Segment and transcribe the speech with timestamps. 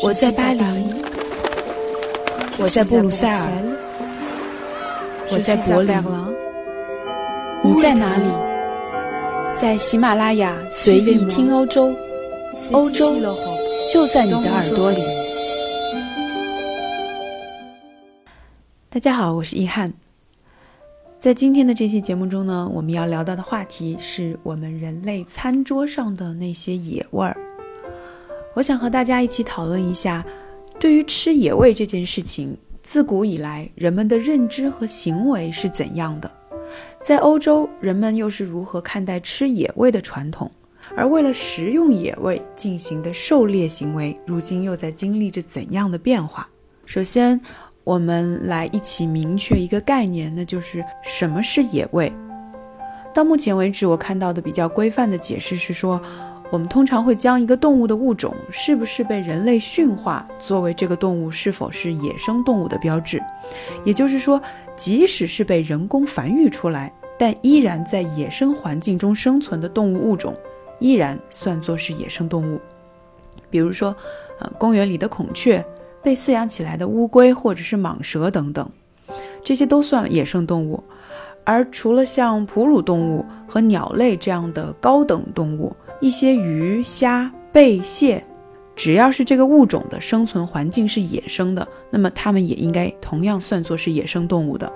[0.00, 0.62] 我在巴黎，
[2.58, 3.48] 我在布鲁塞尔，
[5.30, 5.94] 我在柏林，
[7.62, 8.24] 你在哪里？
[9.54, 11.94] 在喜马拉雅随意听欧洲，
[12.72, 13.14] 欧洲
[13.92, 15.02] 就在你的耳朵里。
[18.88, 19.92] 大家好，我是易翰。
[21.20, 27.36] 在今天的这期节目中呢，我们要聊到的话题是我们人类餐桌上的那些野味儿。
[28.54, 30.22] 我想和大家一起讨论一下，
[30.78, 36.30] 对于吃野味这件事情，自古以来人们的认知和行为是怎样的？
[37.02, 40.50] 在欧洲，人们又是如何看待吃野味的传统？
[40.94, 46.46] 而为了食用野味进行的狩猎行为，如今又在经历着怎样的变化？
[46.84, 47.40] 首先，
[47.84, 52.12] 我们来一起明确一个概念，那就是什么是野味。
[53.14, 55.98] 到目前为止，我看到的比较规范的解释是说。
[56.52, 63.22] 我们通常会将一个动物的物种是不是被人类驯化作为这个动物是否是野生动物的标志，
[63.84, 64.38] 也就是说，
[64.76, 70.36] 即使是被人工繁育出来，但依然在野生环境中生存的动物物种，
[70.78, 72.60] 依然算作是野生动物。
[73.48, 73.96] 比如说，
[74.38, 75.64] 呃，公园里的孔雀、
[76.02, 78.68] 被饲养起来的乌龟或者是蟒蛇等等，
[79.42, 80.84] 这些都算野生动物。
[81.44, 88.24] 而除了像哺乳动物和鸟类这样的高等动物，一些鱼、虾、贝、蟹，
[88.74, 94.70] 只要是这个物种的生存环境是野生的，那么它们也应该同样算作是野生动物的。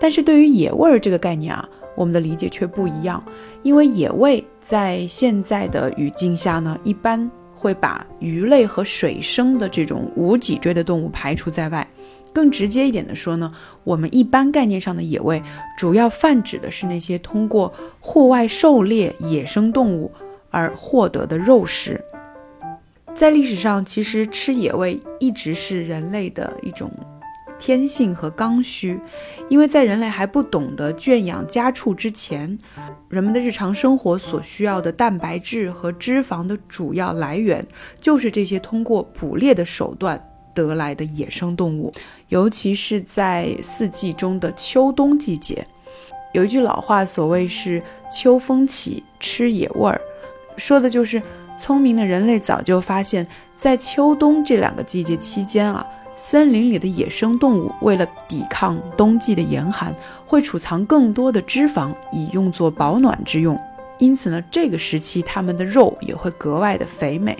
[0.00, 3.22] 但是对于野味儿这个概念啊，我们的理解却不一样，
[3.62, 11.86] 因为野味在现在的语境下呢，一般会把鱼类和水生的这种无脊椎的动物排除在外。
[12.32, 13.52] 更直接一点的说呢，
[13.84, 15.42] 我们一般概念上的野味，
[15.76, 20.10] 主要泛指的是那些通过户外狩猎野生动物
[20.52, 22.00] 而获得的肉食。
[23.12, 26.88] 在历史上，其实吃野味一直是人类的一种
[27.58, 29.00] 天性和刚需，
[29.48, 32.56] 因为在人类还不懂得圈养家畜之前，
[33.08, 37.66] 人们的日常生活所需要的蛋白质和脂肪的主要来源，
[38.00, 40.28] 就是这些通过捕猎的手段。
[40.54, 41.90] 得来的野生动物，
[42.28, 45.66] 尤其是在四季中的秋冬季节，
[46.34, 47.82] 有一句老话，所谓是
[48.12, 49.98] “秋风起，吃野味儿”，
[50.56, 51.22] 说的就是
[51.58, 53.26] 聪明的人类早就发现，
[53.56, 55.86] 在秋冬这两个季节期间啊，
[56.16, 59.94] 森林里的野生动物为了抵抗冬季的严寒，
[60.26, 63.58] 会储藏更多的脂肪，以用作保暖之用。
[63.98, 67.36] 因此呢，这个时期它们的肉也会格外的肥美。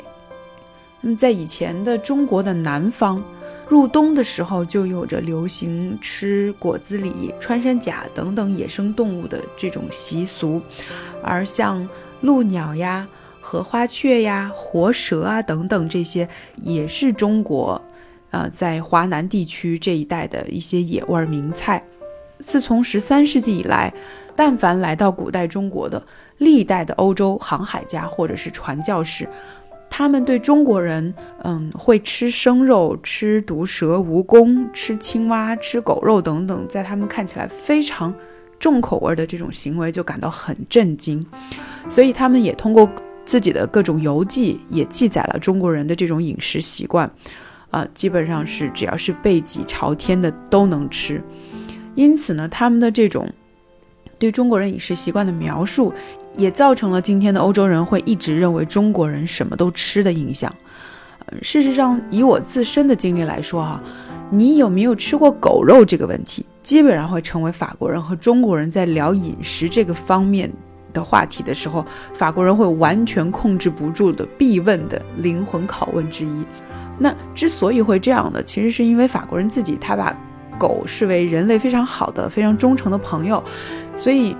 [1.00, 3.20] 那么，在以前的中国的南方，
[3.66, 10.60] 入冬的时候就有着流行吃果子狸、穿山甲等等野生动物的这种习俗，
[11.22, 11.88] 而像
[12.22, 13.06] 鹭鸟呀、
[13.40, 16.28] 荷花雀呀、活蛇啊等等这些，
[16.62, 17.80] 也是中国，
[18.30, 21.82] 呃，在华南地区这一带的一些野味名菜。
[22.38, 23.92] 自从十三世纪以来，
[24.34, 26.02] 但凡来到古代中国的
[26.38, 29.28] 历代的欧洲航海家或者是传教士。
[29.88, 38.12] 他们对中国人，嗯，会吃生肉、吃毒蛇、蜈蚣、吃青蛙、吃狗肉等等，在他们看起来非常
[38.62, 41.26] 重口味的这种行为，就感到很震惊。
[41.88, 42.88] 所以他们也通过
[43.26, 47.10] 自己的各种游记，也记载了中国人的这种饮食习惯，
[47.72, 51.20] 啊，基本上是只要是背脊朝天的都能吃。
[51.96, 53.28] 因此呢，他们的这种
[54.16, 55.92] 对中国人饮食习惯的描述。
[56.34, 60.50] 也造成了今天的欧洲人会一直认为中国人什么都吃的印象。
[61.42, 63.78] 事实上，以我自身的经历来说，哈，
[64.30, 70.50] 你有没有吃过狗肉这个问题，基本上会成为法国人和中国人在聊饮食这个方面
[70.92, 76.44] 的话题的时候，法国人会完全控制不住的必问的灵魂拷问之一。
[76.98, 80.16] 那之所以会这样的，其实是因为法国人自己他把
[80.58, 83.42] 狗视为人类非常好的、非常忠诚的朋友，
[83.96, 84.36] 所以。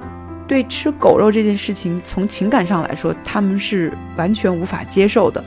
[0.49, 5.43] 对吃狗肉这件事情，从情感上来说，他们是完全无法接受的。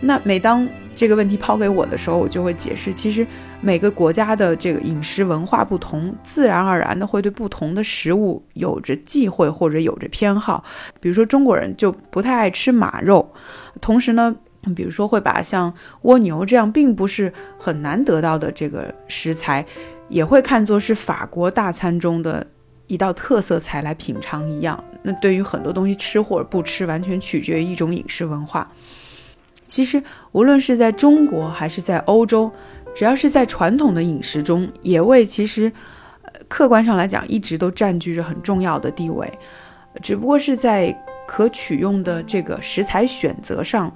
[0.00, 3.24] 那每当这个问题抛给我的时候，我就会解释，其实
[3.60, 10.62] 每个国家的这个饮食文化不同，自然而然的会对不同的食物有着忌讳或者有着偏好。
[11.00, 13.32] 比如说中国人就不太爱吃马肉，
[13.80, 14.34] 同时呢，
[14.74, 15.72] 比如说会把像
[16.02, 19.64] 蜗牛这样并不是很难得到的这个食材，
[20.08, 22.46] 也会看作是法国大餐中的。
[22.90, 28.66] 一道特色菜来品尝一样，那对于很多东西吃或者不吃，完全取决于一种饮食文化。
[29.66, 30.02] 其实，
[30.32, 32.50] 无论是在中国还是在欧洲，
[32.94, 35.72] 只要是在传统的饮食中，野味其实，
[36.48, 39.30] 客观上来讲，一直都占据着很重要的地位。
[40.02, 40.92] 只不过是在
[41.26, 43.92] 可取用的这个食材选择上，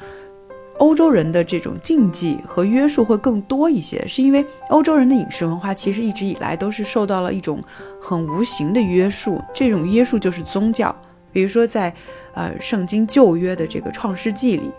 [0.78, 7.62] 欧洲人的这种禁忌和约束会更多一些，是因为欧洲人的饮食文化其实一直以来都是受到了一种
[8.00, 10.94] 很无形的约束，这种约束就是宗教。
[11.30, 11.94] 比如说在
[12.34, 14.70] 呃圣经旧约的这个创世纪里，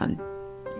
[0.00, 0.16] 嗯，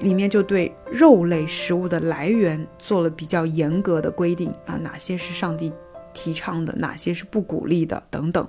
[0.01, 5.73] 里面就对肉类食物的来源做了比较严格的规定啊，哪些是上帝
[6.13, 8.47] 提倡的，哪些是不鼓励的等等。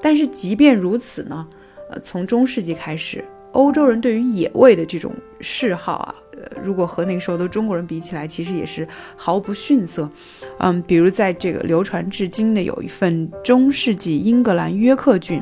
[0.00, 1.46] 但是即便如此呢，
[1.90, 3.24] 呃，从中世纪开始。
[3.52, 8.84] 欧洲人对于野味的这种嗜好啊，呃，如果和那个时候的中国人比起来，其实也是
[9.16, 10.10] 毫不逊色。
[10.58, 15.40] 嗯，比如在这个流传至今的有一份中世纪英格兰约克郡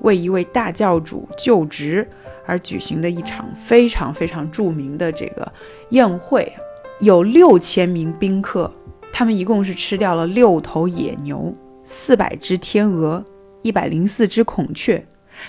[0.00, 2.08] 为一位大教主就职
[2.50, 5.52] 而举行的一场非常非常著名的这个
[5.90, 6.52] 宴会，
[6.98, 8.68] 有六千名宾客，
[9.12, 11.54] 他们一共是吃掉了六头野牛、
[11.84, 13.24] 四百只天鹅、
[13.62, 15.06] 一百零四只孔雀。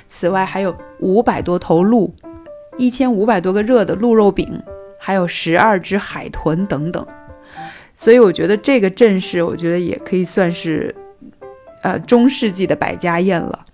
[0.08, 2.14] 此外，还有五百多头鹿，
[2.78, 4.62] 一千五百多个热的鹿肉饼，
[5.00, 7.04] 还有十二只海豚等等。
[7.96, 10.96] 所以，我觉得这个阵势，我觉得也可以算是，
[11.82, 13.66] 呃，中世纪的百家宴了。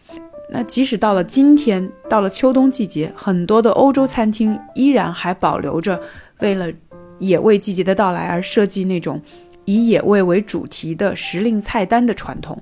[0.50, 6.00] 那即使到了今天，到了秋冬季节，很多的欧洲餐厅依然还保留着
[6.40, 6.72] 为了
[7.20, 9.22] 野味季节的到来而设计那种
[9.66, 12.58] 以野味为主题的时令菜单的传统。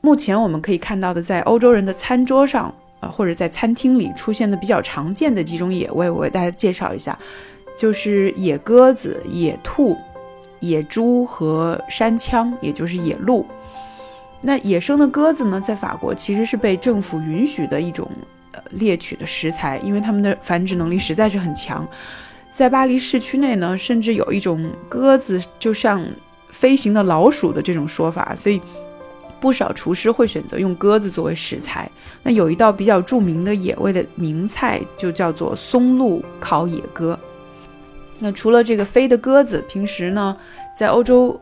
[0.00, 7.18] 目前我们可以看到的，在欧洲人的餐桌上，呃，或者在餐厅里出现的比较常见的几种野味，我给大家介绍一下，
[7.76, 9.94] 就是野鸽子、野兔、
[10.60, 13.44] 野猪和山羌，也就是野鹿。
[14.42, 18.10] 那野生的鸽子呢，在法国其实是被政府允许的一种
[18.52, 21.86] 呃猎取的食材，因为它们的繁殖能力实在是很强。
[22.52, 26.04] 在巴黎市区内呢，甚至有一种鸽子就像
[26.50, 28.60] 飞行的老鼠的这种说法，所以。
[29.40, 31.90] 不少厨师会选择用鸽子作为食材。
[32.22, 37.18] 那有一道比较著名的野味的名菜，就叫做松露烤野鸽。
[38.18, 40.36] 那除了这个飞的鸽子，平时呢，
[40.76, 41.40] 在欧洲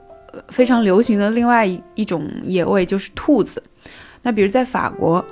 [0.48, 3.62] 非常流行的另外一种野味就是兔子。
[4.22, 5.24] 那比如在法国，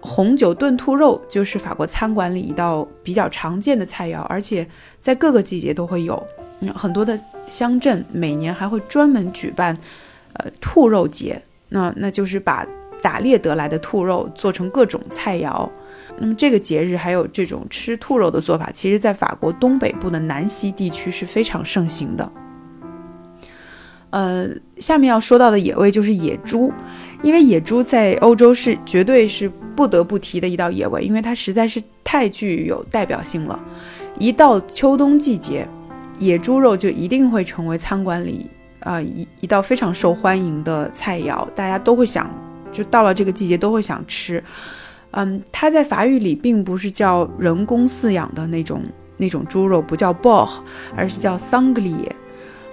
[0.00, 4.66] 红酒炖兔肉就是法国餐馆里一道比较常见的菜肴，而且
[5.00, 6.26] 在各个季节都会有。
[6.74, 7.18] 很多的
[7.50, 9.76] 乡镇每年还会专门举办
[10.34, 11.42] 呃兔肉节。
[11.68, 12.64] 那那就是把
[13.02, 15.68] 打猎得来的兔肉做成各种菜肴。
[16.18, 22.30] 那么这个节日还有这种吃兔肉的做法，其实在法国东北部的南西地区是非常盛行的。
[24.16, 24.48] 呃，
[24.78, 26.72] 下面要说到的野味就是野猪，
[27.22, 29.46] 因为野猪在欧洲是绝对是
[29.76, 33.60] 不得不提的一道野味，因为它实在是太具有代表性了。
[34.18, 35.68] 一到秋冬季节，
[36.18, 38.48] 野猪肉就一定会成为餐馆里。
[38.80, 42.30] 啊，一一道非常受欢迎的菜肴，大家都会想，
[42.72, 44.42] 就到了这个季节都会想吃。
[45.10, 48.80] 嗯，它在法语里并不是叫人工饲养的那种
[49.18, 50.48] 那种猪肉，不叫 b o r
[50.96, 52.12] 而是叫 sanglier。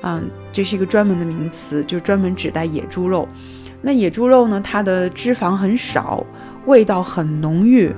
[0.04, 3.28] 嗯，这是一个专门的名词，就专门指代野猪肉。
[3.82, 6.26] 那野猪肉呢，它的脂肪很少，
[6.66, 7.92] 味道很浓郁，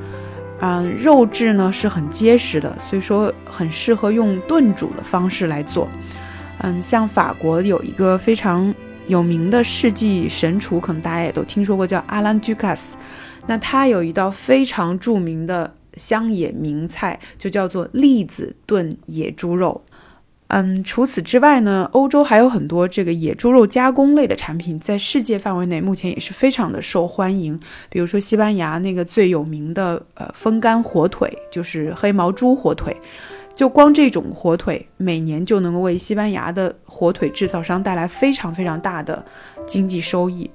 [0.62, 5.88] 嗯，肉质呢是很结实的，所以说很适合用炖煮的方式来做。
[6.60, 8.74] 嗯，像法国有一个非常
[9.08, 12.96] 有名的世纪神厨，可能大家也都听说过，叫阿兰·杜卡斯。
[13.48, 19.84] 那他有一道非常著名的乡野名菜，就叫做栗子炖野猪肉。
[20.48, 27.60] 嗯，除此之外呢，欧洲还有很多这个野猪肉加工类的产品，在世界范围内目前也是非常的受欢迎。
[27.90, 32.96] 比如说西班牙那个最有名的呃风干火腿，就是黑毛猪火腿。
[33.56, 39.24] 就光这种火腿，每年就能够为西班牙的火腿制造商带来非常非常大的
[39.66, 40.52] 经济收益。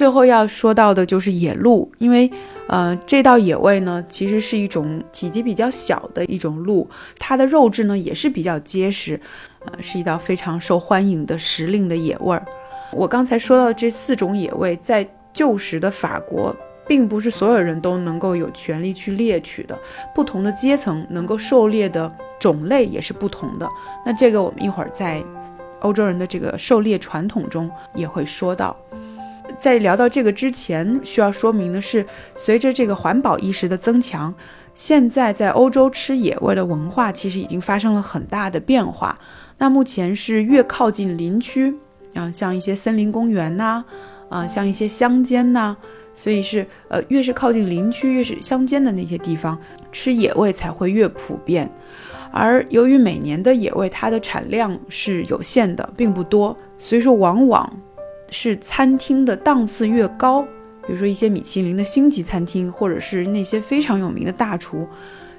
[0.00, 2.30] 最后要说到的就是野鹿，因为
[2.68, 6.88] 呃这道野味呢，其实是一种体积比较小的一种鹿，
[7.18, 9.20] 它的肉质呢也是比较结实，
[9.66, 12.42] 呃是一道非常受欢迎的时令的野味儿。
[12.92, 16.56] 我刚才说到这四种野味，在旧时的法国。
[16.88, 19.78] 并不是所有人都能够有权利去猎取的，
[20.12, 23.68] 不同的阶层能够狩猎的种类也是不同的。
[24.04, 25.22] 那这个我们一会儿在
[25.82, 28.76] 欧洲人的这个狩猎传统中也会说到。
[29.58, 32.04] 在聊到这个之前，需要说明的是，
[32.36, 34.34] 随着这个环保意识的增强，
[34.74, 39.18] 现在在欧洲吃野味的文化其实已经发生了很大的变化。
[39.58, 41.74] 那目前是越靠近林区，
[42.14, 43.84] 啊，像一些森林公园呐，
[44.28, 45.76] 啊，像一些乡间呐。
[46.12, 49.56] 所以是，呃，越是靠近林区，越是乡间的那些地方，
[49.92, 51.70] 吃野味才会越普遍。
[52.32, 57.72] 而由于每年的野味它的产量是有限的，并不多，所以说往往
[58.30, 60.42] 是餐厅的档次越高，
[60.86, 64.86] 比如说一些米其林的星级餐厅，或者是那些非常有名的大厨，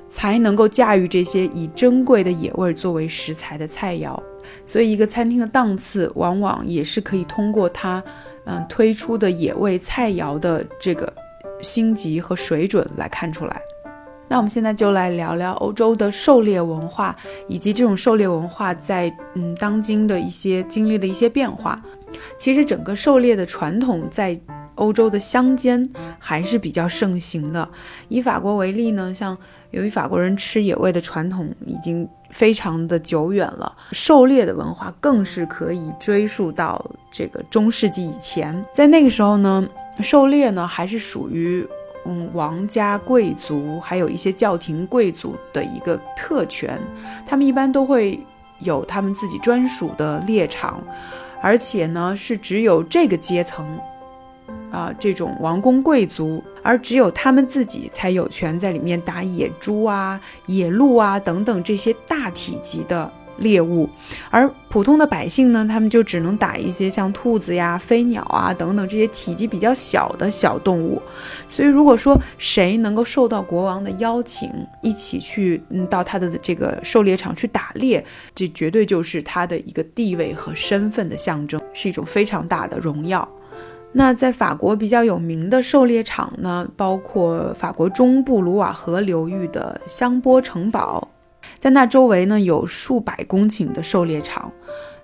[0.10, 4.17] 才能够驾驭这些以珍贵的野味作为食材的菜肴。
[4.65, 8.03] 所以，一个餐厅的档次往往也是可以通过它，
[8.45, 11.12] 嗯，推出的野味菜肴的这个
[11.62, 13.62] 星级和水准来看出来。
[14.27, 17.15] 那我们现在就来聊聊欧洲的狩猎文化，
[17.48, 21.81] 以及这种狩猎文化在嗯当今的一些经历的一些变化。
[22.38, 24.39] 其实整个狩猎的传统在
[24.75, 27.68] 欧洲的乡间还是比较盛行的。
[28.08, 29.38] 以法国为例呢，像
[29.72, 38.65] 由于法国人吃野味的传统已经非常的久远了，狩猎的文化更是可以追溯到这个中世纪以前。
[38.74, 39.68] 在那个时候呢，
[40.01, 41.68] 狩猎呢还是属于。
[42.03, 46.82] 嗯，王家贵族还有一些教廷贵族的一个特权，
[47.27, 48.20] 他们一般都会
[48.58, 50.84] 有他们自己专属的猎场，
[51.41, 53.65] 而且呢是只有这个阶层，
[54.71, 63.12] 啊，这种王公贵族，而只有他们自己才有权在里面打野猪啊、野鹿啊等等这些大体积的。
[63.41, 63.88] 猎物，
[64.29, 71.01] 而普通的百姓呢，他们就只能打一些像兔子呀、飞鸟啊等等这些体积比较小的小动物。
[71.48, 74.50] 所以，如果说谁能够受到国王的邀请，
[74.81, 83.27] 一起去嗯到他的这个狩猎场去打猎，这绝对就是他的一个地位和身份的象征，是一种非常大的荣耀。
[83.93, 91.05] 那在法国比较有名的狩猎场呢，包括法国中部卢瓦河流域的香波城堡。
[91.62, 94.51] 在那周围呢，有数百公顷的狩猎场。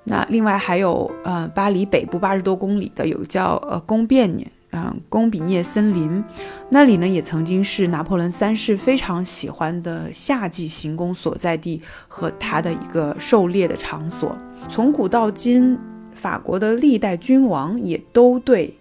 [0.06, 6.24] 那另外还有，呃，巴黎北部八十多公里的有叫呃宫变涅，嗯，宫比涅森林，
[6.72, 14.36] 那里呢也曾经是拿破仑三世非常喜欢的夏季行宫所在地和他的一个狩猎的场所。
[14.68, 15.78] 从古到今，
[16.16, 18.76] 法国的历代君王也都对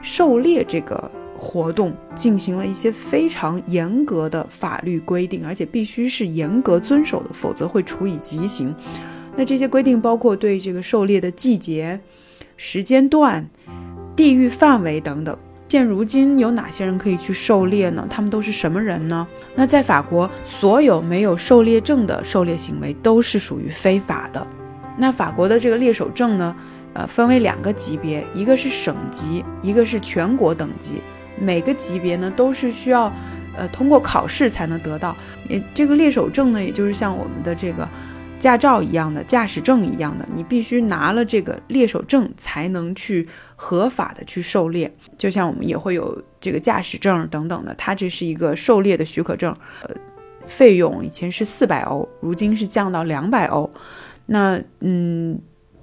[0.00, 1.10] 狩猎这个。
[1.36, 8.74] 活动进行了一些非常严格的法律规定，而且必须是严格遵守的，否则会处以极刑。
[9.36, 12.00] 那这些规定包括对这个狩猎的季节、
[12.56, 13.46] 时间段、
[14.16, 15.36] 地域范围等等。
[15.68, 18.06] 现如今有哪些人可以去狩猎呢？
[18.08, 19.26] 他们都是什么人呢？
[19.54, 24.46] 那在法国，所有没有狩猎证的狩猎行为都是属于非法的。
[24.96, 26.56] 那法国的这个猎手证呢，
[26.94, 31.02] 呃，分为两个级别，一个是省级，一个是全国等级。
[31.38, 33.12] 每个级别呢都是需要，
[33.56, 35.16] 呃，通过考试才能得到。
[35.48, 37.88] 也这个猎手证呢，也就是像我们的这个
[38.38, 44.92] 驾照一样的驾驶证一样的，你必须拿了这个猎手证才能去合法的去狩猎。
[45.16, 49.54] 就像我们也会有这个驾驶证等等的，它这是一个狩猎的许可证。
[49.82, 49.94] 呃，
[50.44, 53.70] 费用以前是四百欧，如今是降到两百欧。
[54.26, 55.38] 那嗯。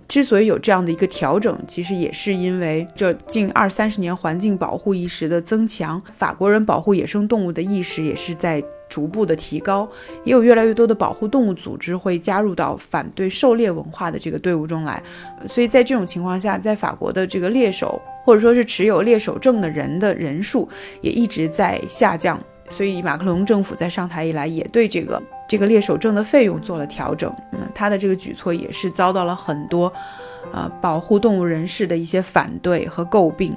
[0.08, 9.90] 之所以有这样的一个调整，其实也是因为这近二三十年环境保护意识的增强，法国人保护野生动物的意识也是在逐步的提高，
[10.24, 15.02] 也有越来越多的保护动物组织会加入到反对狩猎文化的这个队伍中来。
[15.48, 20.70] 所以在这种情况下，在法国的这个猎手或者说是持有猎手证的人的人数
[21.02, 22.40] 也一直在下降。
[22.74, 25.22] 所以马克龙政府在上台以来，也对这个。
[25.46, 29.92] 这个猎手证的费用做了调整，嗯，他的这个举措也是遭到了很多，
[30.51, 33.56] 呃，保护动物人士的一些反对和诟病。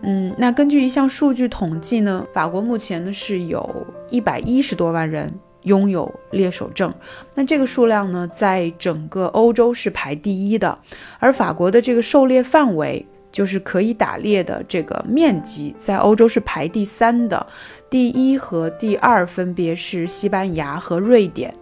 [0.00, 5.30] 嗯，那根据一项数据统计呢，法国目前呢是有一百一十多万人
[5.64, 6.90] 拥有猎手证，
[7.34, 10.78] 那这个数量呢，在整个欧洲是排第一的，
[11.18, 13.04] 而法国的这个狩猎范围。
[13.34, 17.44] 就是可以打猎的这个面积，在欧洲是排第三的，
[17.90, 21.52] 第一和第二分别是西班牙和瑞典。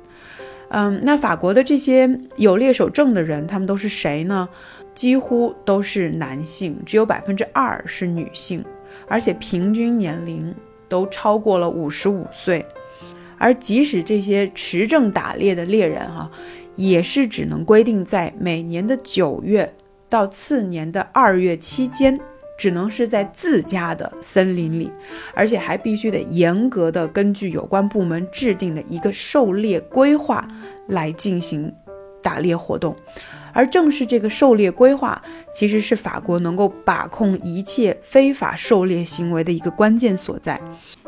[0.68, 4.46] 嗯，那法国的这些有猎手证的人，他们都是谁呢？
[4.92, 8.62] 几乎都是男性，只有百分之二是女性，
[9.08, 10.54] 而且平均年龄
[10.90, 12.62] 都超过了五十五岁。
[13.38, 16.30] 而即使这些持证打猎的猎人，哈，
[16.76, 19.74] 也是只能规定在每年的九月。
[20.12, 22.20] 到次年的二月期间，
[22.58, 24.92] 只能是在自家的森林里，
[25.34, 30.46] 而且还必须得严格的根据有关部门制定的一个狩猎规划
[30.88, 31.74] 来进行
[32.22, 32.94] 打猎活动。
[33.54, 40.60] 而正是这个狩猎规划，其实是法国能够把控一切非法狩猎行为的一个关键所在。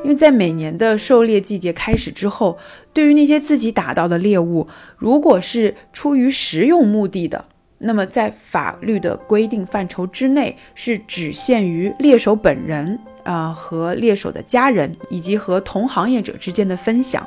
[0.03, 2.57] 因为在每年的狩猎季节开始之后，
[2.95, 7.45] 对于那些自己打到的猎物，如果是出于食用目的的，
[7.85, 17.27] 那么，在法律的规定范畴之内，是只限于猎手本人啊和猎手的家人，以及和同行业者之间的分享。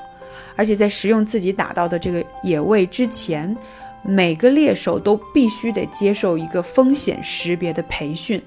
[0.55, 3.55] 而且，在食用自己打到的这个野味之前，
[4.01, 8.41] 每个猎手都必须得接受一个风险识别的培训。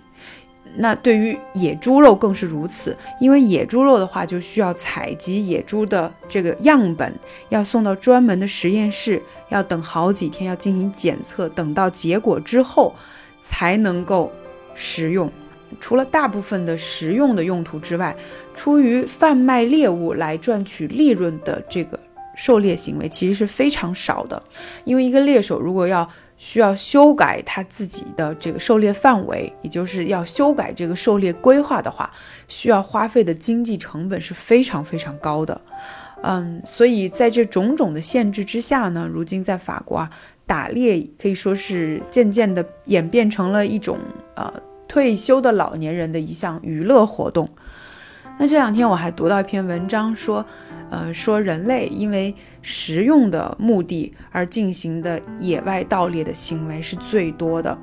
[0.77, 7.13] 那对于野猪肉更是如此，因为野猪肉的话，就需要采集野猪的这个样本，
[7.49, 12.95] 要送到专门的实验室，要等好几天，要进行检测，等到结果之后
[13.43, 14.31] 才能够
[14.75, 15.31] 食用。
[15.79, 18.17] 除了大部分的食用的用途之外，
[18.55, 21.99] 出于贩卖猎物来赚取利润的这个
[22.35, 24.43] 狩猎行为，其实是非常少的。
[24.85, 26.09] 因为一个猎手如果要
[26.41, 32.11] 需要修改他自己的这个狩猎范围，也就是要修改这个狩猎规划的话，
[32.49, 35.61] 需要花费的经济成本是非常非常高的。
[36.23, 40.11] 嗯，所以在这种种的限制之下呢，如今在法国啊，
[40.47, 43.99] 打猎可以说是渐渐的演变成了一种
[44.35, 44.51] 呃
[44.89, 47.47] 退休的老年人的一项娱乐活动。
[48.39, 50.45] 那这两天我还读到一篇文章说。
[50.91, 57.79] 呃，说人类因为食用的目的而进行的野外盗猎的行为是最多的，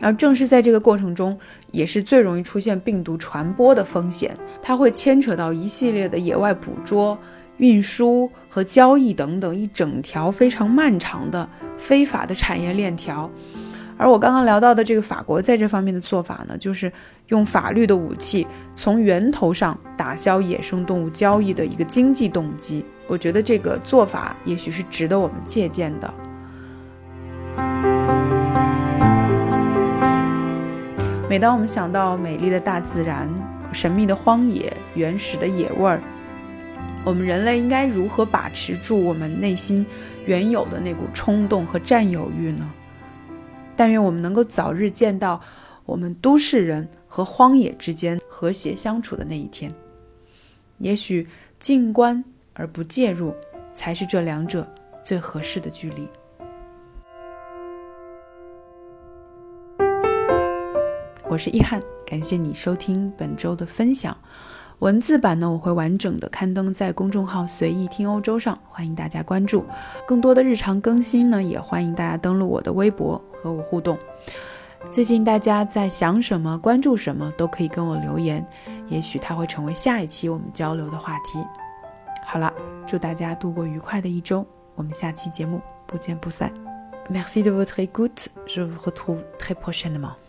[0.00, 1.36] 而正是在这个过程中，
[1.72, 4.36] 也是最容易出现病毒传播的风险。
[4.62, 7.18] 它会牵扯到一系列的野外捕捉、
[7.58, 13.30] 运输和交易等等一整条非常漫长的非法的产业链条。
[13.98, 16.92] 而我刚刚聊到的这个法国在这方面的做法呢，就是
[17.28, 22.84] 用法律的武器从源头上打消野生动物交易的一个经济动机。
[23.06, 26.14] 我觉得这个做法也许是值得我们借鉴的。
[31.28, 33.28] 每当我们想到美丽的大自然、
[33.72, 36.00] 神秘的荒野、原始的野味儿，
[37.02, 39.86] 我们人类应该如何把持住我们内心
[40.26, 42.70] 原有的那股冲动和占有欲呢？
[43.76, 45.40] 但愿我们能够早日见到
[45.84, 49.72] 我们都市人和荒野之间和谐相处的那一天。
[50.78, 51.28] 也许
[51.58, 53.34] 静观而不介入，
[53.74, 54.66] 才是这两者
[55.04, 56.08] 最合适的距离。
[61.28, 64.16] 我是易翰，感谢你收听本周的分享。
[64.78, 69.64] 文字版呢，我会完整的刊登在公众号“随意听欧洲”上，欢迎大家关注。
[70.06, 73.96] 更多的日常更新呢，也欢迎大家登录我的微博和我互动。
[74.90, 78.44] 最近大家在想什么、关注什么，都可以跟我留言，
[78.88, 81.38] 也许它会成为下一期我们交流的话题。
[82.26, 82.52] 好了，
[82.86, 86.52] 祝大家度过愉快的一周，我们下期节目不见不散。
[87.08, 90.25] Merci de votre écoute, je vous retrouve très prochainement.